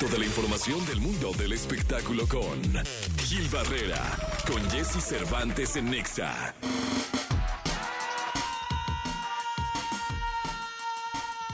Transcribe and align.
Toda 0.00 0.18
la 0.18 0.26
información 0.26 0.84
del 0.84 1.00
mundo 1.00 1.32
del 1.38 1.54
espectáculo 1.54 2.28
con 2.28 2.60
Gil 3.16 3.48
Barrera, 3.48 3.96
con 4.46 4.62
Jesse 4.68 5.02
Cervantes 5.02 5.74
en 5.76 5.90
Nexa. 5.90 6.54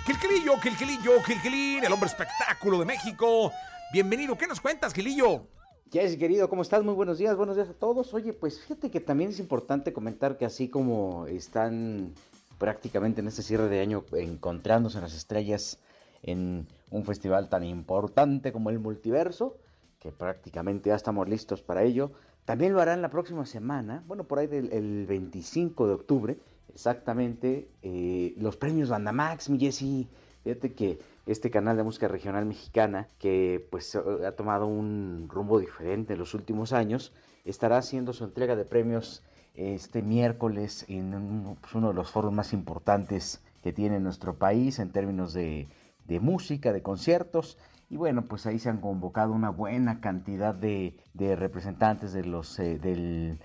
Gilgilillo, 0.05 0.59
Gilgilillo, 0.59 1.23
Gilgilín, 1.23 1.85
el 1.85 1.93
hombre 1.93 2.09
espectáculo 2.09 2.81
de 2.81 2.85
México. 2.85 3.53
Bienvenido, 3.93 4.37
¿qué 4.37 4.49
nos 4.49 4.61
cuentas, 4.61 4.93
Gilillo? 4.93 5.47
Jesse, 5.93 6.17
querido, 6.17 6.49
¿cómo 6.49 6.63
estás? 6.63 6.83
Muy 6.83 6.95
buenos 6.95 7.19
días, 7.19 7.37
buenos 7.37 7.55
días 7.55 7.69
a 7.69 7.75
todos. 7.75 8.13
Oye, 8.13 8.33
pues 8.33 8.61
fíjate 8.61 8.91
que 8.91 8.99
también 8.99 9.31
es 9.31 9.39
importante 9.39 9.93
comentar 9.93 10.37
que 10.37 10.47
así 10.47 10.69
como 10.69 11.29
están 11.29 12.13
prácticamente 12.59 13.21
en 13.21 13.29
este 13.29 13.45
cierre 13.45 13.69
de 13.69 13.81
año 13.81 14.05
encontrándose 14.11 15.01
las 15.01 15.15
estrellas 15.15 15.79
en 16.25 16.67
un 16.93 17.05
festival 17.05 17.49
tan 17.49 17.65
importante 17.65 18.53
como 18.53 18.71
el 18.71 18.79
Multiverso, 18.79 19.57
que 19.99 20.13
prácticamente 20.13 20.91
ya 20.91 20.95
estamos 20.95 21.29
listos 21.29 21.63
para 21.63 21.83
ello, 21.83 22.13
también 22.45 22.73
lo 22.73 22.81
harán 22.81 23.03
la 23.03 23.11
próxima 23.11 23.47
semana, 23.47 24.05
bueno, 24.07 24.25
por 24.25 24.39
ahí 24.39 24.47
del 24.47 24.73
el 24.73 25.07
25 25.07 25.87
de 25.87 25.95
octubre, 25.95 26.39
exactamente, 26.73 27.69
eh, 27.83 28.35
los 28.37 28.57
premios 28.57 28.91
Bandamax, 28.91 29.49
mi 29.49 29.59
Jesse. 29.59 30.07
Fíjate 30.45 30.75
que 30.75 30.99
este 31.27 31.51
canal 31.51 31.77
de 31.77 31.85
música 31.85 32.09
regional 32.09 32.45
mexicana, 32.45 33.09
que 33.19 33.67
pues 33.71 33.95
ha 33.95 34.33
tomado 34.33 34.67
un 34.67 35.29
rumbo 35.31 35.61
diferente 35.61 36.15
en 36.15 36.19
los 36.19 36.35
últimos 36.35 36.73
años, 36.73 37.13
estará 37.45 37.79
haciendo 37.79 38.13
su 38.13 38.25
entrega 38.25 38.57
de 38.57 38.65
premios 38.65 39.23
este 39.55 40.03
miércoles 40.03 40.85
en 40.89 41.15
un, 41.15 41.57
pues, 41.61 41.75
uno 41.75 41.89
de 41.89 41.95
los 41.95 42.11
foros 42.11 42.33
más 42.33 42.53
importantes 42.53 43.41
que 43.63 43.73
tiene 43.73 44.01
nuestro 44.01 44.35
país 44.35 44.79
en 44.79 44.91
términos 44.91 45.33
de, 45.33 45.69
de 46.07 46.21
música, 46.21 46.73
de 46.73 46.83
conciertos. 46.83 47.59
Y 47.89 47.97
bueno, 47.97 48.23
pues 48.23 48.47
ahí 48.47 48.59
se 48.59 48.71
han 48.71 48.81
convocado 48.81 49.33
una 49.33 49.51
buena 49.51 50.01
cantidad 50.01 50.55
de, 50.55 50.97
representantes 51.15 52.13
de 52.13 52.25
los, 52.25 52.59
eh, 52.59 52.79
del, 52.79 53.39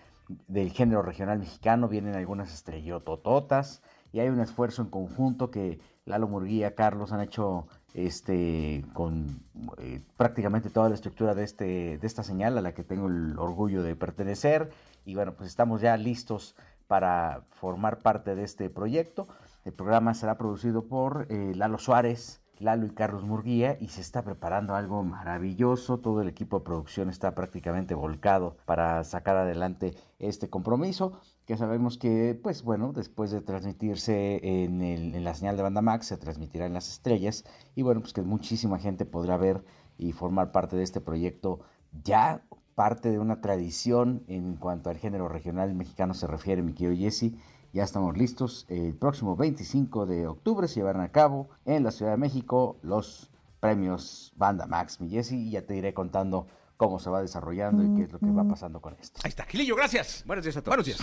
del, 0.48 0.72
género 0.72 1.02
regional 1.02 1.40
mexicano. 1.40 1.90
Vienen 1.90 2.16
algunas 2.16 2.54
estrellotototas 2.54 3.82
y 4.12 4.20
hay 4.20 4.30
un 4.30 4.40
esfuerzo 4.40 4.82
en 4.82 4.90
conjunto 4.90 5.52
que 5.52 5.80
Lalo 6.06 6.28
Murguía, 6.28 6.76
Carlos 6.76 7.12
han 7.12 7.22
hecho 7.22 7.68
este 7.94 8.86
con 8.94 9.42
eh, 9.78 10.02
prácticamente 10.18 10.70
toda 10.70 10.90
la 10.90 10.96
estructura 10.96 11.34
de 11.34 11.44
este 11.44 11.98
de 11.98 12.08
esta 12.08 12.24
señal 12.24 12.58
a 12.58 12.62
la 12.62 12.74
que 12.74 12.84
tengo 12.84 13.08
el 13.08 13.38
orgullo 13.40 13.82
de 13.82 13.96
pertenecer 13.96 14.70
y 15.04 15.16
bueno 15.16 15.34
pues 15.36 15.50
estamos 15.50 15.82
ya 15.82 15.98
listos 15.98 16.56
para 16.88 17.44
formar 17.50 18.00
parte 18.00 18.36
de 18.36 18.44
este 18.44 18.70
proyecto 18.70 19.28
el 19.66 19.74
programa 19.74 20.14
será 20.14 20.38
producido 20.38 20.88
por 20.88 21.28
eh, 21.30 21.54
Lalo 21.56 21.80
Suárez 21.80 22.42
Lalo 22.60 22.86
y 22.86 22.90
Carlos 22.90 23.24
Murguía 23.24 23.78
y 23.80 23.90
se 23.90 24.02
está 24.02 24.24
preparando 24.24 24.76
algo 24.76 25.04
maravilloso. 25.04 26.00
Todo 26.00 26.22
el 26.22 26.28
equipo 26.28 26.60
de 26.60 26.66
producción 26.66 27.10
está 27.10 27.36
prácticamente 27.36 27.94
volcado 27.94 28.58
para 28.66 29.04
sacar 29.04 29.38
adelante 29.38 29.94
este 30.20 30.50
compromiso. 30.50 31.20
Que 31.46 31.58
sabemos 31.58 31.98
que, 31.98 32.40
pues 32.42 32.64
bueno, 32.64 32.94
después 32.94 33.32
de 33.32 33.42
transmitirse 33.42 34.40
en, 34.44 34.82
el, 34.82 35.16
en 35.16 35.24
la 35.24 35.34
señal 35.34 35.58
de 35.58 35.64
banda 35.64 35.82
Max, 35.82 36.08
se 36.08 36.18
transmitirá 36.18 36.66
en 36.66 36.74
las 36.74 36.90
estrellas. 36.90 37.46
Y 37.76 37.84
bueno, 37.84 38.02
pues 38.02 38.14
que 38.14 38.22
muchísima 38.22 38.80
gente 38.80 39.06
podrá 39.06 39.38
ver 39.38 39.64
y 39.98 40.12
formar 40.12 40.52
parte 40.52 40.76
de 40.76 40.84
este 40.84 41.02
proyecto 41.02 41.62
ya 42.04 42.44
parte 42.76 43.10
de 43.10 43.18
una 43.18 43.42
tradición 43.42 44.24
en 44.28 44.56
cuanto 44.56 44.92
al 44.92 44.98
género 44.98 45.28
regional 45.28 45.74
mexicano 45.74 46.14
se 46.14 46.28
refiere, 46.28 46.62
mi 46.62 46.74
querido 46.74 46.96
Jesse 46.96 47.34
ya 47.74 47.84
estamos 47.84 48.18
listos. 48.18 48.66
El 48.70 48.96
próximo 48.96 49.36
25 49.36 50.06
de 50.06 50.28
octubre 50.28 50.68
se 50.68 50.76
llevarán 50.76 51.02
a 51.02 51.12
cabo 51.12 51.50
en 51.66 51.84
la 51.84 51.92
Ciudad 51.92 52.12
de 52.12 52.18
México 52.18 52.78
los 52.82 53.30
premios 53.60 54.34
Banda 54.36 54.66
Max, 54.68 55.02
mi 55.02 55.10
Jesse, 55.10 55.34
y 55.34 55.52
ya 55.52 55.64
te 55.64 55.76
iré 55.76 55.94
contando 55.94 56.48
cómo 56.78 57.00
se 57.00 57.10
va 57.10 57.22
desarrollando 57.22 57.84
y 57.84 57.96
qué 57.96 58.04
es 58.04 58.12
lo 58.12 58.20
que 58.20 58.32
va 58.32 58.44
pasando 58.44 58.82
con 58.82 58.96
esto. 59.00 59.20
Ahí 59.24 59.30
está, 59.30 59.46
Gilillo, 59.46 59.76
gracias. 59.76 60.24
Buenos 60.26 60.46
días 60.46 60.58
a 60.58 60.62
todos. 60.62 60.78
Buenos 60.78 60.86
días. 60.86 61.00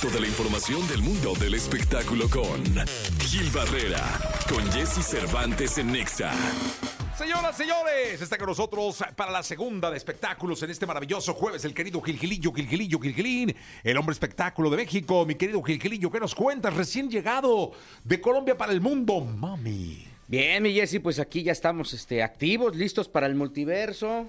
Toda 0.00 0.18
la 0.18 0.26
información 0.26 0.86
del 0.88 1.02
mundo 1.02 1.34
del 1.38 1.54
espectáculo 1.54 2.24
con 2.30 2.64
Gil 3.18 3.50
Barrera, 3.50 4.02
con 4.48 4.64
Jesse 4.72 5.04
Cervantes 5.04 5.76
en 5.76 5.92
Nexa. 5.92 6.32
Señoras, 7.20 7.54
señores, 7.54 8.22
está 8.22 8.38
con 8.38 8.46
nosotros 8.46 9.04
para 9.14 9.30
la 9.30 9.42
segunda 9.42 9.90
de 9.90 9.98
espectáculos 9.98 10.62
en 10.62 10.70
este 10.70 10.86
maravilloso 10.86 11.34
jueves 11.34 11.62
el 11.66 11.74
querido 11.74 12.00
Gilgilillo, 12.00 12.50
Gilgilillo, 12.50 12.98
Gilgilín, 12.98 13.54
el 13.84 13.98
hombre 13.98 14.14
espectáculo 14.14 14.70
de 14.70 14.78
México. 14.78 15.26
Mi 15.26 15.34
querido 15.34 15.62
Gilgilillo, 15.62 16.10
¿qué 16.10 16.18
nos 16.18 16.34
cuentas? 16.34 16.72
Recién 16.72 17.10
llegado 17.10 17.72
de 18.04 18.22
Colombia 18.22 18.56
para 18.56 18.72
el 18.72 18.80
mundo, 18.80 19.20
mami. 19.20 20.06
Bien, 20.28 20.62
mi 20.62 20.72
Jesse, 20.72 20.98
pues 21.02 21.18
aquí 21.18 21.42
ya 21.42 21.52
estamos 21.52 21.92
este, 21.92 22.22
activos, 22.22 22.74
listos 22.74 23.06
para 23.06 23.26
el 23.26 23.34
multiverso. 23.34 24.26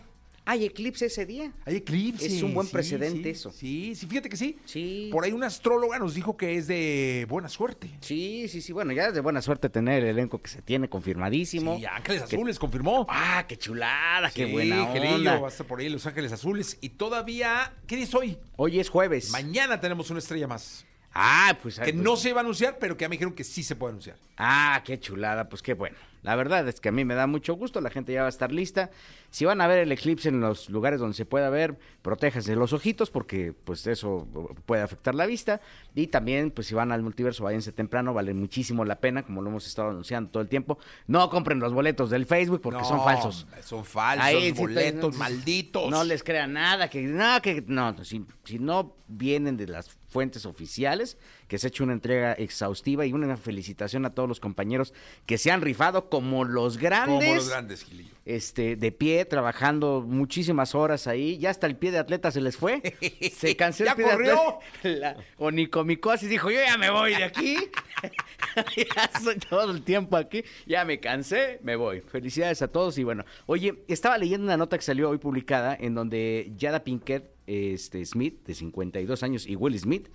Hay 0.51 0.66
eclipse 0.66 1.06
ese 1.06 1.25
día. 1.25 1.53
Hay 1.63 1.78
eclipse. 1.78 2.25
Es 2.25 2.44
un 2.44 2.53
buen 2.53 2.67
sí, 2.67 2.73
precedente 2.73 3.23
sí, 3.23 3.29
eso. 3.29 3.51
Sí, 3.51 3.95
sí, 3.95 4.06
fíjate 4.06 4.28
que 4.28 4.35
sí. 4.35 4.59
Sí. 4.66 5.07
Por 5.09 5.23
ahí 5.23 5.31
una 5.31 5.47
astróloga 5.47 5.97
nos 5.97 6.13
dijo 6.13 6.35
que 6.35 6.57
es 6.57 6.67
de 6.67 7.25
buena 7.29 7.47
suerte. 7.47 7.89
Sí, 8.01 8.47
sí, 8.50 8.59
sí. 8.62 8.73
Bueno, 8.73 8.91
ya 8.91 9.07
es 9.07 9.13
de 9.13 9.22
buena 9.22 9.41
suerte 9.41 9.69
tener 9.69 10.03
el 10.03 10.09
elenco 10.09 10.41
que 10.41 10.50
se 10.50 10.62
tiene 10.62 10.89
confirmadísimo. 10.89 11.78
Sí, 11.78 11.85
Ángeles 11.85 12.23
Que- 12.23 12.35
Azules 12.35 12.59
confirmó. 12.59 13.06
Ah, 13.07 13.45
qué 13.47 13.56
chulada, 13.57 14.29
qué 14.29 14.45
buena 14.51 14.88
Gelillo, 14.91 15.16
onda. 15.16 15.39
va 15.39 15.47
a 15.47 15.51
estar 15.51 15.66
por 15.66 15.79
ahí 15.79 15.88
Los 15.88 16.06
Ángeles 16.06 16.34
Azules. 16.34 16.78
Y 16.81 16.89
todavía, 16.89 17.73
¿qué 17.88 17.95
día 17.95 18.03
es 18.03 18.13
hoy? 18.13 18.38
Hoy 18.57 18.81
es 18.81 18.89
jueves. 18.89 19.29
Mañana 19.31 19.79
tenemos 19.79 20.09
una 20.09 20.19
estrella 20.19 20.47
más. 20.47 20.85
Ah, 21.13 21.57
pues. 21.62 21.75
Que 21.79 21.94
pues- 21.94 21.95
no 21.95 22.18
se 22.18 22.29
iba 22.29 22.39
a 22.39 22.44
anunciar, 22.44 22.78
pero 22.78 22.97
que 22.97 23.03
ya 23.06 23.09
me 23.09 23.13
dijeron 23.16 23.33
que 23.33 23.45
sí 23.45 23.63
se 23.63 23.78
puede 23.78 23.91
anunciar. 23.91 24.18
Ah, 24.38 24.81
qué 24.85 25.00
chulada, 25.00 25.47
pues 25.47 25.62
qué 25.62 25.73
bueno. 25.75 25.95
La 26.23 26.35
verdad 26.35 26.67
es 26.67 26.79
que 26.79 26.89
a 26.89 26.91
mí 26.91 27.03
me 27.03 27.15
da 27.15 27.25
mucho 27.25 27.55
gusto, 27.55 27.81
la 27.81 27.89
gente 27.89 28.13
ya 28.13 28.21
va 28.21 28.27
a 28.27 28.29
estar 28.29 28.51
lista. 28.51 28.91
Si 29.31 29.45
van 29.45 29.59
a 29.61 29.67
ver 29.67 29.79
el 29.79 29.91
eclipse 29.91 30.29
en 30.29 30.39
los 30.39 30.69
lugares 30.69 30.99
donde 30.99 31.15
se 31.15 31.25
pueda 31.25 31.49
ver, 31.49 31.79
protéjanse 32.01 32.55
los 32.55 32.73
ojitos 32.73 33.09
porque 33.09 33.53
pues 33.53 33.87
eso 33.87 34.27
puede 34.65 34.83
afectar 34.83 35.15
la 35.15 35.25
vista. 35.25 35.61
Y 35.95 36.07
también, 36.07 36.51
pues 36.51 36.67
si 36.67 36.75
van 36.75 36.91
al 36.91 37.01
multiverso, 37.01 37.43
váyanse 37.43 37.71
temprano, 37.71 38.13
vale 38.13 38.33
muchísimo 38.33 38.85
la 38.85 38.99
pena, 38.99 39.23
como 39.23 39.41
lo 39.41 39.49
hemos 39.49 39.65
estado 39.65 39.89
anunciando 39.89 40.29
todo 40.29 40.43
el 40.43 40.49
tiempo. 40.49 40.77
No 41.07 41.29
compren 41.29 41.59
los 41.59 41.73
boletos 41.73 42.09
del 42.09 42.25
Facebook 42.25 42.61
porque 42.61 42.81
No, 42.81 42.85
son 42.85 43.03
falsos. 43.03 43.47
Son 43.63 43.83
falsos, 43.83 44.25
Ahí 44.25 44.51
boletos 44.51 45.15
malditos. 45.15 45.89
No 45.89 46.03
les 46.03 46.23
crean 46.23 46.53
nada, 46.53 46.89
que 46.89 47.01
no, 47.01 47.41
que 47.41 47.63
no, 47.65 48.03
si, 48.03 48.25
si 48.43 48.59
no 48.59 48.95
vienen 49.07 49.57
de 49.57 49.67
las 49.67 49.89
fuentes 50.07 50.45
oficiales, 50.45 51.17
que 51.51 51.57
se 51.57 51.67
ha 51.67 51.69
hecho 51.69 51.84
una 51.84 51.91
entrega 51.91 52.31
exhaustiva 52.31 53.06
y 53.06 53.12
una 53.12 53.35
felicitación 53.35 54.06
a 54.06 54.12
todos 54.12 54.29
los 54.29 54.39
compañeros 54.39 54.94
que 55.25 55.38
se 55.38 55.51
han 55.51 55.59
rifado 55.59 56.09
como 56.09 56.45
los 56.45 56.78
grandes, 56.78 57.19
Como 57.25 57.35
los 57.35 57.50
grandes, 57.50 57.84
Gilillo. 57.84 58.09
este, 58.23 58.78
de 58.78 58.91
pie, 58.94 59.25
trabajando 59.25 60.01
muchísimas 60.01 60.73
horas 60.75 61.07
ahí, 61.07 61.38
ya 61.39 61.50
hasta 61.50 61.67
el 61.67 61.75
pie 61.75 61.91
de 61.91 61.97
atleta 61.97 62.31
se 62.31 62.39
les 62.39 62.56
fue, 62.56 62.81
se 63.35 63.53
¿Ya 63.53 63.67
el 63.67 63.75
pie 63.75 64.06
de 64.06 64.12
corrió? 64.12 64.59
atleta, 64.59 64.59
la 64.84 65.17
onicomicosis 65.39 66.29
dijo, 66.29 66.50
yo 66.50 66.62
ya 66.66 66.78
me 66.78 66.89
voy 66.89 67.16
de 67.16 67.25
aquí, 67.25 67.57
ya 68.78 69.09
estoy 69.13 69.35
todo 69.39 69.72
el 69.72 69.81
tiempo 69.81 70.16
aquí, 70.16 70.45
ya 70.66 70.85
me 70.85 71.01
cansé, 71.01 71.59
me 71.63 71.75
voy. 71.75 72.00
Felicidades 72.00 72.62
a 72.62 72.69
todos 72.69 72.97
y 72.97 73.03
bueno, 73.03 73.25
oye, 73.45 73.83
estaba 73.89 74.18
leyendo 74.18 74.45
una 74.45 74.56
nota 74.56 74.78
que 74.78 74.85
salió 74.85 75.09
hoy 75.09 75.18
publicada 75.18 75.75
en 75.78 75.95
donde 75.95 76.53
Yada 76.56 76.85
Pinkett 76.85 77.25
este, 77.45 78.06
Smith, 78.06 78.45
de 78.45 78.56
52 78.56 79.22
años, 79.23 79.45
y 79.45 79.57
Will 79.57 79.78
Smith, 79.78 80.07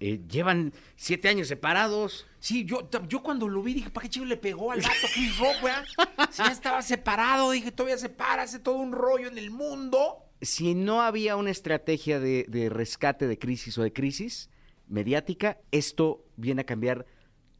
eh, 0.00 0.20
llevan 0.28 0.72
siete 0.96 1.28
años 1.28 1.48
separados. 1.48 2.26
Sí, 2.38 2.64
yo, 2.64 2.88
yo 3.08 3.22
cuando 3.22 3.48
lo 3.48 3.62
vi 3.62 3.74
dije, 3.74 3.90
¿para 3.90 4.04
qué 4.04 4.10
chido 4.10 4.26
le 4.26 4.36
pegó 4.36 4.72
al 4.72 4.80
vato 4.80 5.06
Chris 5.14 5.38
Rock, 5.38 5.62
weá? 5.62 5.84
Si 6.30 6.42
ya 6.42 6.52
estaba 6.52 6.82
separado, 6.82 7.50
dije, 7.50 7.72
todavía 7.72 7.98
se 7.98 8.08
para, 8.08 8.42
hace 8.42 8.58
todo 8.58 8.76
un 8.76 8.92
rollo 8.92 9.28
en 9.28 9.38
el 9.38 9.50
mundo. 9.50 10.24
Si 10.40 10.74
no 10.74 11.02
había 11.02 11.36
una 11.36 11.50
estrategia 11.50 12.20
de, 12.20 12.44
de 12.48 12.68
rescate 12.68 13.26
de 13.26 13.38
crisis 13.38 13.76
o 13.78 13.82
de 13.82 13.92
crisis 13.92 14.50
mediática, 14.86 15.58
esto 15.72 16.24
viene 16.36 16.62
a 16.62 16.66
cambiar 16.66 17.06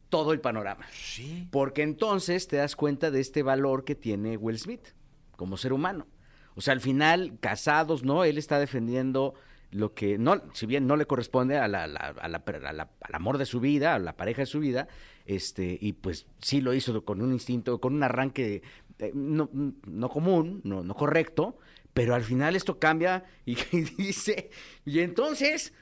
todo 0.09 0.31
el 0.31 0.39
panorama. 0.39 0.85
Sí. 0.93 1.47
Porque 1.51 1.81
entonces 1.81 2.47
te 2.47 2.57
das 2.57 2.75
cuenta 2.75 3.11
de 3.11 3.19
este 3.19 3.43
valor 3.43 3.83
que 3.83 3.95
tiene 3.95 4.37
Will 4.37 4.59
Smith 4.59 4.93
como 5.35 5.57
ser 5.57 5.73
humano. 5.73 6.07
O 6.55 6.61
sea, 6.61 6.73
al 6.73 6.81
final, 6.81 7.37
casados, 7.39 8.03
¿no? 8.03 8.23
Él 8.23 8.37
está 8.37 8.59
defendiendo 8.59 9.35
lo 9.71 9.93
que, 9.93 10.17
no, 10.17 10.41
si 10.53 10.65
bien 10.65 10.87
no 10.87 10.95
le 10.95 11.05
corresponde 11.05 11.57
a 11.57 11.67
la, 11.67 11.83
al 11.83 13.15
amor 13.15 13.37
de 13.37 13.45
su 13.45 13.59
vida, 13.59 13.95
a 13.95 13.99
la 13.99 14.15
pareja 14.15 14.41
de 14.41 14.45
su 14.45 14.59
vida, 14.59 14.87
este, 15.25 15.77
y 15.79 15.93
pues 15.93 16.27
sí 16.39 16.61
lo 16.61 16.73
hizo 16.73 17.03
con 17.03 17.21
un 17.21 17.33
instinto, 17.33 17.79
con 17.79 17.93
un 17.93 18.03
arranque 18.03 18.61
eh, 18.99 19.11
no, 19.13 19.49
no 19.51 20.09
común, 20.09 20.61
no, 20.63 20.83
no 20.83 20.95
correcto, 20.95 21.57
pero 21.93 22.15
al 22.15 22.23
final 22.23 22.55
esto 22.55 22.79
cambia 22.79 23.25
y, 23.45 23.57
y 23.71 23.81
dice, 23.81 24.49
y 24.85 24.99
entonces 24.99 25.73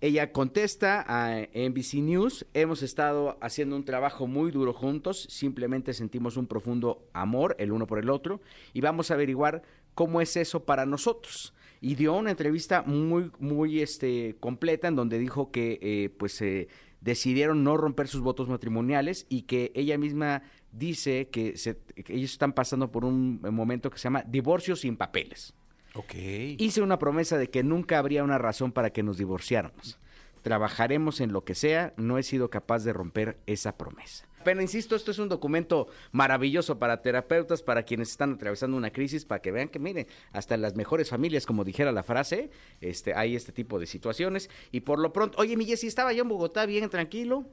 ella 0.00 0.32
contesta 0.32 1.04
a 1.06 1.46
NBC 1.54 1.94
News, 1.94 2.46
hemos 2.52 2.82
estado 2.82 3.38
haciendo 3.40 3.76
un 3.76 3.84
trabajo 3.84 4.26
muy 4.26 4.50
duro 4.50 4.72
juntos, 4.72 5.26
simplemente 5.30 5.94
sentimos 5.94 6.36
un 6.36 6.46
profundo 6.46 7.08
amor 7.12 7.56
el 7.58 7.72
uno 7.72 7.86
por 7.86 7.98
el 7.98 8.10
otro 8.10 8.40
y 8.72 8.80
vamos 8.80 9.10
a 9.10 9.14
averiguar 9.14 9.62
cómo 9.94 10.20
es 10.20 10.36
eso 10.36 10.64
para 10.64 10.84
nosotros. 10.84 11.54
Y 11.84 11.96
dio 11.96 12.14
una 12.14 12.30
entrevista 12.30 12.82
muy, 12.82 13.30
muy 13.38 13.80
este, 13.82 14.36
completa 14.40 14.88
en 14.88 14.96
donde 14.96 15.18
dijo 15.18 15.50
que 15.50 15.78
eh, 15.82 16.08
pues 16.18 16.40
eh, 16.40 16.68
decidieron 17.02 17.62
no 17.62 17.76
romper 17.76 18.08
sus 18.08 18.22
votos 18.22 18.48
matrimoniales 18.48 19.26
y 19.28 19.42
que 19.42 19.70
ella 19.74 19.98
misma 19.98 20.42
dice 20.72 21.28
que, 21.30 21.56
se- 21.58 21.76
que 22.04 22.14
ellos 22.14 22.32
están 22.32 22.54
pasando 22.54 22.90
por 22.90 23.04
un 23.04 23.40
momento 23.50 23.90
que 23.90 23.98
se 23.98 24.04
llama 24.04 24.22
divorcio 24.26 24.76
sin 24.76 24.96
papeles. 24.96 25.52
Ok. 25.94 26.14
Hice 26.58 26.80
una 26.80 26.98
promesa 26.98 27.36
de 27.36 27.50
que 27.50 27.62
nunca 27.62 27.98
habría 27.98 28.24
una 28.24 28.38
razón 28.38 28.72
para 28.72 28.88
que 28.90 29.02
nos 29.02 29.18
divorciáramos. 29.18 29.98
Trabajaremos 30.42 31.20
en 31.20 31.32
lo 31.32 31.44
que 31.44 31.54
sea, 31.54 31.94
no 31.96 32.18
he 32.18 32.22
sido 32.22 32.50
capaz 32.50 32.84
de 32.84 32.92
romper 32.92 33.38
esa 33.46 33.76
promesa. 33.76 34.26
Pero 34.44 34.62
insisto, 34.62 34.94
esto 34.94 35.10
es 35.10 35.18
un 35.18 35.28
documento 35.28 35.88
maravilloso 36.12 36.78
para 36.78 37.02
terapeutas, 37.02 37.62
para 37.62 37.82
quienes 37.82 38.10
están 38.10 38.34
atravesando 38.34 38.76
una 38.76 38.90
crisis, 38.90 39.24
para 39.24 39.40
que 39.42 39.50
vean 39.50 39.68
que, 39.68 39.78
miren, 39.78 40.06
hasta 40.32 40.54
en 40.54 40.62
las 40.62 40.76
mejores 40.76 41.10
familias, 41.10 41.46
como 41.46 41.64
dijera 41.64 41.90
la 41.92 42.02
frase, 42.02 42.50
este, 42.80 43.14
hay 43.14 43.34
este 43.34 43.52
tipo 43.52 43.80
de 43.80 43.86
situaciones. 43.86 44.50
Y 44.70 44.80
por 44.80 44.98
lo 44.98 45.12
pronto, 45.12 45.38
oye, 45.38 45.56
mi 45.56 45.64
Jessy, 45.64 45.86
estaba 45.86 46.12
yo 46.12 46.22
en 46.22 46.28
Bogotá 46.28 46.66
bien 46.66 46.88
tranquilo. 46.90 47.46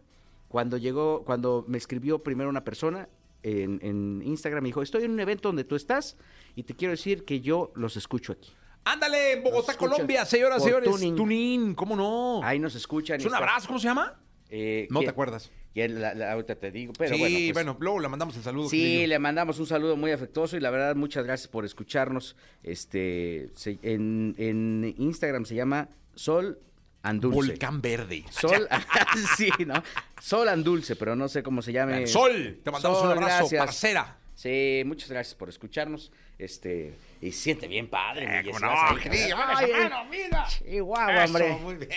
Cuando 0.47 0.77
llegó, 0.77 1.23
cuando 1.23 1.63
me 1.67 1.77
escribió 1.77 2.21
primero 2.23 2.49
una 2.49 2.63
persona 2.63 3.07
en, 3.41 3.79
en 3.81 4.21
Instagram, 4.23 4.63
me 4.63 4.69
dijo, 4.69 4.81
estoy 4.81 5.05
en 5.05 5.11
un 5.11 5.19
evento 5.19 5.49
donde 5.49 5.63
tú 5.63 5.75
estás 5.75 6.17
y 6.55 6.63
te 6.63 6.75
quiero 6.75 6.91
decir 6.91 7.23
que 7.23 7.39
yo 7.39 7.71
los 7.75 7.95
escucho 7.95 8.33
aquí. 8.33 8.51
Ándale, 8.83 9.33
en 9.33 9.43
Bogotá, 9.43 9.77
Colombia, 9.77 10.25
señoras 10.25 10.61
y 10.61 10.65
señores. 10.65 10.89
Tuning. 10.89 11.15
Tuning, 11.15 11.75
¿cómo 11.75 11.95
no? 11.95 12.41
Ahí 12.43 12.59
nos 12.59 12.75
escuchan. 12.75 13.19
es 13.19 13.25
un 13.25 13.35
abrazo, 13.35 13.67
¿cómo 13.67 13.79
se 13.79 13.87
llama? 13.87 14.19
Eh, 14.51 14.87
No 14.91 14.99
te 14.99 15.09
acuerdas. 15.09 15.49
Ya 15.73 15.87
la- 15.87 16.13
la- 16.13 16.33
ahorita 16.33 16.55
te 16.55 16.69
digo, 16.69 16.91
pero 16.97 17.15
sí, 17.15 17.19
bueno. 17.21 17.35
pues, 17.37 17.53
bueno, 17.53 17.77
luego 17.79 17.99
le 18.01 18.09
mandamos 18.09 18.35
el 18.35 18.43
saludo. 18.43 18.67
Sí, 18.67 19.07
le 19.07 19.17
mandamos 19.19 19.57
un 19.59 19.65
saludo 19.65 19.95
muy 19.95 20.11
afectuoso 20.11 20.57
y 20.57 20.59
la 20.59 20.69
verdad 20.69 20.95
muchas 20.97 21.23
gracias 21.25 21.47
por 21.47 21.63
escucharnos. 21.63 22.35
Este, 22.61 23.49
se- 23.55 23.79
en, 23.81 24.35
en 24.37 24.93
Instagram 24.97 25.45
se 25.45 25.55
llama 25.55 25.87
Sol 26.13 26.59
Andulce. 27.03 27.35
Volcán 27.51 27.81
Verde. 27.81 28.25
Sol, 28.29 28.67
sí, 29.37 29.49
¿no? 29.65 29.81
Sol 30.19 30.49
Andulce, 30.49 30.97
pero 30.97 31.15
no 31.15 31.29
sé 31.29 31.41
cómo 31.41 31.61
se 31.61 31.71
llame. 31.71 32.05
Sol, 32.05 32.59
te 32.63 32.69
mandamos 32.69 32.99
Sol, 32.99 33.07
un 33.17 33.23
abrazo, 33.23 33.37
gracias. 33.47 33.65
parcera. 33.65 34.17
Sí, 34.35 34.81
muchas 34.85 35.09
gracias 35.09 35.35
por 35.35 35.47
escucharnos. 35.49 36.11
Este, 36.37 36.95
y 37.21 37.31
siente 37.31 37.67
bien 37.67 37.87
padre. 37.87 38.25
Eh, 38.39 38.51
no, 38.59 38.69
ahí, 38.71 38.97
Gilillo, 38.97 39.35
ay, 39.37 39.65
esa 39.69 39.77
ay, 39.77 39.83
mano, 39.89 40.05
mira. 40.09 40.45
Chihuahua, 40.47 41.23
Eso, 41.23 41.33
hombre. 41.35 41.57
muy 41.61 41.75
bien. 41.75 41.89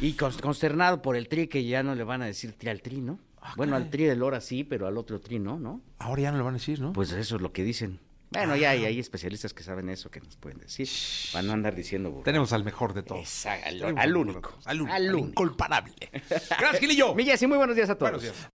Y 0.00 0.14
cons- 0.14 0.40
consternado 0.40 1.02
por 1.02 1.16
el 1.16 1.28
tri 1.28 1.48
que 1.48 1.64
ya 1.64 1.82
no 1.82 1.94
le 1.94 2.04
van 2.04 2.22
a 2.22 2.26
decir 2.26 2.52
tri 2.52 2.70
al 2.70 2.82
tri, 2.82 3.00
¿no? 3.00 3.18
bueno, 3.56 3.76
al 3.76 3.88
tri 3.88 4.04
del 4.04 4.18
Lora 4.18 4.40
sí, 4.40 4.62
pero 4.62 4.86
al 4.86 4.98
otro 4.98 5.20
tri 5.20 5.38
no, 5.38 5.58
¿no? 5.58 5.80
Ahora 5.98 6.22
ya 6.22 6.32
no 6.32 6.38
lo 6.38 6.44
van 6.44 6.54
a 6.54 6.58
decir, 6.58 6.80
¿no? 6.80 6.92
Pues 6.92 7.12
eso 7.12 7.36
es 7.36 7.42
lo 7.42 7.52
que 7.52 7.64
dicen. 7.64 7.98
Bueno, 8.30 8.56
ya 8.56 8.70
hay, 8.70 8.84
hay 8.84 8.98
especialistas 8.98 9.54
que 9.54 9.62
saben 9.62 9.88
eso, 9.88 10.10
que 10.10 10.20
nos 10.20 10.36
pueden 10.36 10.58
decir. 10.58 10.86
Para 11.32 11.44
no 11.44 11.54
andar 11.54 11.74
diciendo. 11.74 12.20
Tenemos 12.26 12.52
al 12.52 12.62
mejor 12.62 12.92
de 12.92 13.02
todos. 13.02 13.20
Exacto, 13.22 13.86
al- 13.86 13.98
al 13.98 14.16
único. 14.16 14.52
Al 14.66 14.82
único. 14.82 14.94
al 14.94 15.02
al 15.08 15.14
único. 15.14 15.28
incomparable. 15.30 15.94
Gracias, 16.30 16.78
Gilillo. 16.78 17.14
Mi 17.14 17.24
Jessy, 17.24 17.46
muy 17.46 17.56
buenos 17.56 17.74
días 17.74 17.88
a 17.88 17.94
todos. 17.94 18.10
Buenos 18.12 18.22
días. 18.22 18.46